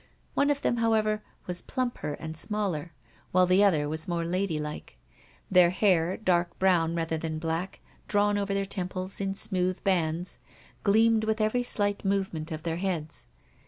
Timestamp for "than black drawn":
7.19-8.35